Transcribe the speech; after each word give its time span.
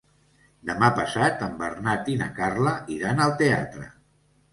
Demà 0.69 0.87
passat 0.99 1.43
en 1.47 1.53
Bernat 1.59 2.09
i 2.13 2.15
na 2.21 2.29
Carla 2.39 2.73
iran 2.95 3.23
al 3.27 3.35
teatre. 3.43 3.87